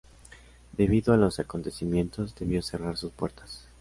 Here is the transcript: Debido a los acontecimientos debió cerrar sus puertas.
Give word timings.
Debido 0.75 1.13
a 1.13 1.17
los 1.17 1.39
acontecimientos 1.39 2.33
debió 2.33 2.63
cerrar 2.63 2.97
sus 2.97 3.11
puertas. 3.11 3.67